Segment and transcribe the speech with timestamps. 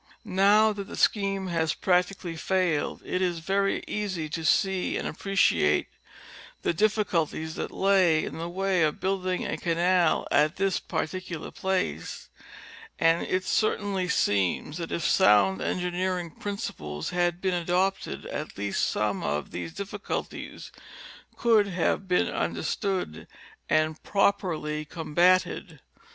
[0.25, 5.89] Now that the scheme has practicall}^ failed it is very easy to see and appreciate
[6.63, 12.29] the difficulties that lay in the way of building a canal at this particular place;
[12.97, 19.21] and it certainly seems that if sound engineering principles had been adopted at least some
[19.21, 20.71] of these difficulties
[21.37, 23.27] could have been understood
[23.69, 25.79] and properly com batted.